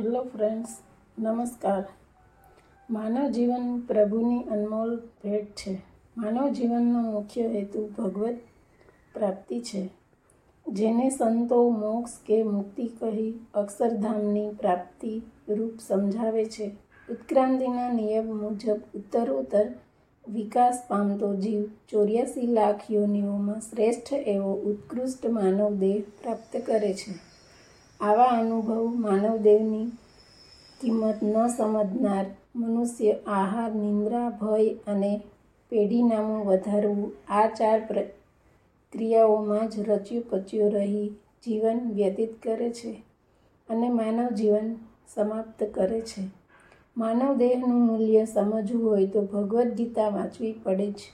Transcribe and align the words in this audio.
Hello 0.00 0.22
friends, 0.22 0.68
નમસ્કાર. 1.18 1.84
માનવ 2.90 3.30
જીવન 3.30 3.80
પ્રભુની 3.80 4.42
અનમોલ 4.42 4.96
ભેટ 4.96 5.46
છે. 5.54 5.80
માનવ 6.16 6.48
જીવનનો 6.48 7.00
મુખ્ય 7.00 7.48
હેતુ 7.48 7.90
ભગવત 7.98 8.36
પ્રાપ્તિ 9.14 9.60
છે. 9.60 9.90
જેને 10.68 11.10
સંતો 11.10 11.70
મોક્ષ 11.70 12.10
કે 12.26 12.42
મુક્તિ 12.42 12.86
કહી 12.86 13.34
અક્ષરધામની 13.54 14.50
પ્રાપ્તિ 14.50 15.22
રૂપ 15.48 15.78
સમજાવે 15.86 16.44
છે. 16.44 16.70
ઉત્ક્રાંતિના 17.10 17.92
નિયમ 17.92 18.26
મુજબ 18.26 18.76
ઉત્તરોત્તર 18.94 19.66
વિકાસ 20.28 20.82
પામતો 20.88 21.34
જીવ 21.34 21.64
ચોર્યાસી 21.88 22.46
લાખ 22.46 22.80
યોનિઓમાં 22.90 23.60
શ્રેષ્ઠ 23.60 24.12
એવો 24.12 24.52
ઉત્કૃષ્ટ 24.52 25.26
માનવ 25.26 25.74
દેહ 25.74 26.02
પ્રાપ્ત 26.22 26.56
કરે 26.66 26.94
છે. 26.94 27.29
આવા 28.00 28.28
અનુભવ 28.28 28.94
માનવદેવની 28.94 29.92
કિંમત 30.80 31.22
ન 31.22 31.48
સમજનાર 31.48 32.26
મનુષ્ય 32.56 33.12
આહાર, 33.26 33.74
નિંદ્રા, 33.74 34.30
ભય 34.30 34.74
અને 34.86 35.22
પેઢીનામું 35.70 36.44
વધારવું, 36.44 37.12
આ 37.28 37.46
ચાર 37.48 37.80
ક્રિયાઓમાં 38.92 39.68
જ 39.68 39.82
રચ્યું 39.82 40.24
પચ્યું 40.30 40.70
રહી 40.70 41.08
જીવન 41.44 41.78
વ્યતીત 41.94 42.42
કરે 42.42 42.70
છે 42.70 43.02
અને 43.68 43.88
માનવ 43.88 44.28
જીવન 44.28 44.76
સમાપ્ત 45.14 45.64
કરે 45.74 46.00
છે. 46.00 46.22
માનવ 46.96 47.36
દેહનું 47.36 47.86
મૂલ્ય 47.86 48.24
સમજવું 48.24 48.90
હોય 48.90 49.06
તો 49.06 49.22
ભગવદ્ 49.22 49.74
ગીતા 49.74 50.08
વાંચવી 50.08 50.52
પડે 50.52 50.92
છે 50.92 51.12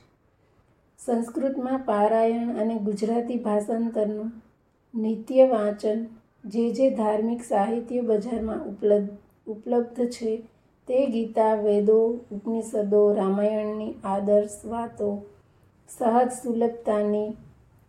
સંસ્કૃતમાં 0.98 1.78
પારાયણ 1.78 2.56
અને 2.56 2.78
ગુજરાતી 2.78 3.37
ભાષાંતરનું 3.37 4.32
નિત્ય 4.95 5.46
વાંચન 5.46 6.06
જે 6.46 6.73
જે 6.73 6.91
ધાર્મિક 6.91 7.41
સાહિત્ય 7.45 8.02
બજારમાં 8.02 8.66
ઉપલબ્ધ 8.68 9.09
ઉપલબ્ધ 9.46 10.10
છે 10.10 10.32
તે 10.88 11.07
ગીતા, 11.07 11.54
વેદો, 11.54 11.96
ઉપનિષદો, 12.32 13.01
રામાયણની 13.15 13.96
આદર્શ 14.04 14.59
વાતો, 14.65 15.09
સહજ 15.88 16.30
સુલભતાની 16.30 17.37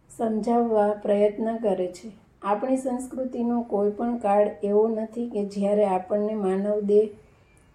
સમજાવવા 0.09 0.89
પ્રયત્ન 0.93 1.57
કરે 1.57 1.87
છે. 1.87 2.11
આપણી 2.41 2.77
સંસ્કૃતિનો 2.77 3.61
કોઈ 3.61 3.89
પણ 3.89 4.17
કાળ 4.17 4.47
એવો 4.63 4.83
નથી 4.87 5.29
કે 5.29 5.45
જ્યારે 5.45 5.85
આપણને 5.85 6.35
માનવ 6.35 6.81
દેહ 6.81 7.07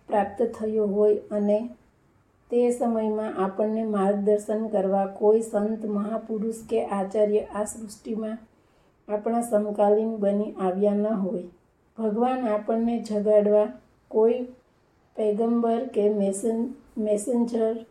પ્રાપ્ત 0.09 0.43
થયો 0.59 0.87
હોય 0.87 1.19
અને 1.31 1.59
તે 2.51 2.71
સમયમાં 2.73 3.39
આપણને 3.39 3.85
માર્ગદર્શન 3.85 4.69
કરવા 4.69 5.07
કોઈ 5.07 5.43
સંત, 5.43 5.85
મહાપુરુષ 5.87 6.65
કે 6.69 6.87
આચાર્ય 6.87 7.43
આ 7.55 7.65
સૃષ્ટિમાં 7.65 8.39
આપણા 9.09 9.41
સમકાલીન 9.41 10.17
બની 10.17 10.53
આવ્યા 10.53 10.95
ન 10.95 11.07
હોય. 11.07 11.43
ભગવાન 11.99 12.49
આપણને 12.49 13.03
જગાડવા 13.03 13.69
કોઈ 14.09 14.43
પૈગંબર 15.17 15.87
કે 15.87 16.09
મેસન, 16.09 16.75
મેસેન્જર 16.99 17.87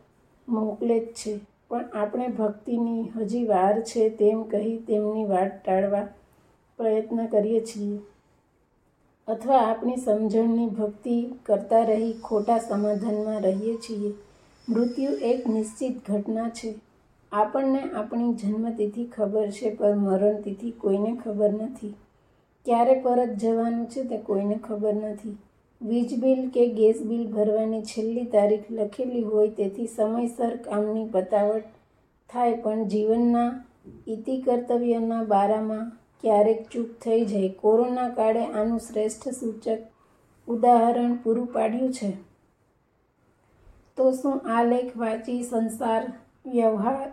મોકલે 0.48 1.00
જ 1.00 1.08
છે. 1.08 1.40
પણ 1.70 1.86
આપણે 1.94 2.28
ભક્તિની 2.28 3.09
હજી 3.16 3.45
વાર 3.45 3.81
છે 3.81 4.09
તેમ 4.09 4.44
કહી 4.44 4.78
તેમની 4.78 5.26
વાટ 5.26 5.66
ટાળવા 5.66 6.08
પ્રયત્ન 6.78 7.25
કરીએ 7.25 7.66
છીએ. 7.66 8.00
અથવા 9.28 9.58
આપણી 9.58 9.96
સમજણની 9.98 10.68
ભક્તિ 10.68 11.34
કરતા 11.46 11.84
રહી 11.84 12.14
ખોટા 12.23 12.59
સમાધાનમાં 12.59 13.42
રહીએ 13.42 13.75
છીએ. 13.75 14.14
મૃત્યુ 14.70 15.12
એક 15.12 15.48
નિશ્ચિત 15.48 16.12
ઘટના 16.12 16.50
છે. 16.50 16.75
આપણને 17.32 17.82
આપણી 17.90 18.34
જન્મતિથિ 18.40 19.04
ખબર 19.12 19.52
છે, 19.58 19.70
પણ 19.76 20.00
મરણતિથિ 20.06 20.70
કોઈને 20.80 21.12
ખબર 21.20 21.52
નથી. 21.60 21.92
ક્યારે 22.66 22.96
પરત 23.04 23.38
જવાનું 23.44 23.86
છે 23.94 24.02
તે 24.10 24.18
કોઈને 24.28 24.58
ખબર 24.66 24.96
નથી. 25.02 25.36
વીજ 25.82 26.12
બિલ 26.24 26.42
કે 26.56 26.66
ગેસ 26.80 27.00
બિલ 27.09 27.22
ભરવાની 27.36 27.88
છેલ્લી 27.92 28.26
તારીખ 28.34 28.68
લખેલી 28.72 29.22
હોય 29.30 29.54
તેથી 29.59 29.88
સમયસર 29.94 30.58
કામની 30.66 31.06
પતાવટ 31.14 31.69
થાય, 32.30 32.58
પણ 32.64 32.81
જીવનના 32.88 33.50
ઇતિ 34.08 34.36
કર્તવ્યના 34.42 35.22
બારામાં 35.31 35.88
ક્યારેક 36.24 36.62
ચૂક 36.69 36.92
થઈ 37.00 37.22
જાય. 37.25 37.53
કોરોના 37.63 38.09
કાળે 38.19 38.44
આનું 38.50 38.84
શ્રેષ્ઠ 38.88 39.31
સૂચક 39.40 39.88
ઉદાહરણ 40.48 41.16
પૂરું 41.24 41.48
પાડ્યું 41.56 41.96
છે. 41.98 42.12
તો 43.98 44.12
શું 44.19 44.53
આ 44.58 44.68
લેખ 44.74 44.94
વાંચી 44.98 45.40
સંસાર 45.46 46.03
વ્યવહાર 46.52 47.09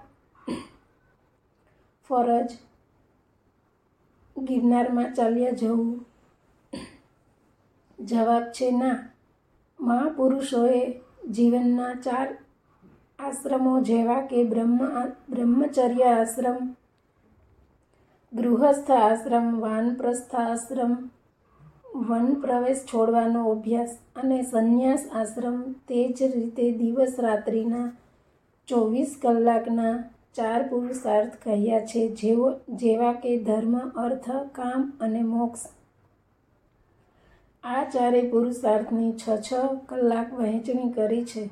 ફરજ 2.11 2.53
ગિરનારમાં 4.37 5.15
ચાલ્યા 5.15 5.51
જવું. 5.51 6.07
જવાબ 7.99 8.45
છે 8.53 8.71
ના. 8.71 8.99
મહાપુરુષોએ 9.81 10.81
જીવનના 11.31 11.93
ચાર 12.05 12.29
આશ્રમો 13.19 13.75
જેવા 13.81 14.21
કે 14.21 14.45
બ્રહ્મ 14.45 14.81
બ્રહ્મચર્ય 15.31 16.09
આશ્રમ, 16.15 16.59
ગૃહસ્થ 18.33 18.91
આશ્રમ, 18.91 19.47
વાનપ્રસ્થ 19.61 20.35
આશ્રમ 20.35 20.99
વન 22.09 22.35
પ્રવેશ 22.35 22.83
છોડવાનો 22.85 23.47
અભ્યાસ 23.51 23.97
અને 24.17 24.43
સંન્યાસ 24.43 25.09
આશ્રમ 25.13 25.63
તે 25.89 26.13
જ 26.13 26.35
રીતે 26.35 26.67
દિવસ 26.73 27.19
રાત્રિના 27.19 27.89
ચોવીસ 28.69 29.19
કલાકના 29.23 29.97
ચાર 30.35 30.63
પુરુષાર્થ 30.63 31.37
કહ્યા 31.45 31.87
છે 31.87 32.09
જેવો 32.09 32.51
જેવા 32.69 33.13
કે 33.13 33.39
ધર્મ, 33.39 33.79
અર્થ, 33.97 34.31
કામ 34.53 34.93
અને 35.01 35.23
મોક્ષ. 35.23 35.67
આ 37.65 37.85
ચારે 37.85 38.23
પુરુષાર્થની 38.23 39.13
છ 39.13 39.25
છ 39.43 39.53
કલાક 39.87 40.35
વહેંચણી 40.35 40.93
કરી 40.93 41.25
છે. 41.25 41.51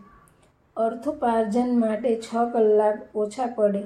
અર્થોપાર્જન 0.76 1.78
માટે 1.78 2.20
છ 2.20 2.34
કલાક 2.52 3.16
ઓછા 3.16 3.46
પડે. 3.46 3.82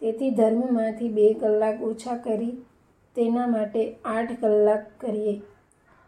તેથી 0.00 0.30
ધર્મમાંથી 0.30 1.08
બે 1.08 1.32
કલાક 1.34 1.82
ઓછા 1.82 2.16
કરી 2.16 2.52
તેના 3.16 3.46
માટે 3.46 3.96
આઠ 4.04 4.40
કલાક 4.40 4.86
કરીએ. 5.00 5.42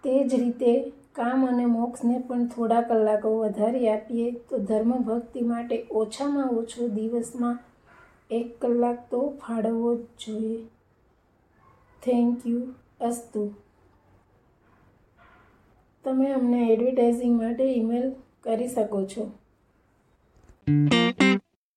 તે 0.04 0.25
જ 0.25 0.34
રીતે 0.34 0.92
કામ 1.12 1.46
અને 1.48 1.66
મોક્ષને 1.66 2.19
પણ 2.19 2.46
થોડા 2.46 2.80
કલાકો 2.80 3.38
વધારી 3.38 3.88
આપીએ 3.88 4.32
તો 4.32 4.58
ધર્મ 4.58 4.98
ભક્તિ 5.02 5.41
માટે 5.41 5.86
ઓછામાં 5.91 6.50
ઓછો 6.50 6.88
દિવસમાં 6.88 7.58
એક 8.31 8.60
કલાક 8.60 9.10
તો 9.10 9.28
ફાળવવો 9.28 9.94
જ 9.94 9.98
જોઈએ. 9.98 10.64
થેન્ક 12.03 12.47
યુ 12.47 12.75
અસ્તુ. 13.00 13.54
તમે 16.04 16.32
અમને 16.32 16.72
એડવર્ટાઇઝિંગ 16.72 17.37
માટે 17.37 17.64
ઈમેલ 17.64 18.12
કરી 18.42 18.69
શકો 18.69 19.04
છો. 19.06 19.32